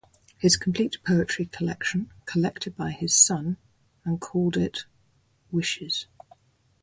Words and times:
His 0.39 0.57
complete 0.57 0.97
poetry 1.05 1.45
collection 1.45 2.09
collected 2.25 2.75
by 2.75 2.89
his 2.89 3.13
son 3.13 3.57
and 4.03 4.19
called 4.19 4.57
it 4.57 4.85
"Wishes". 5.51 6.07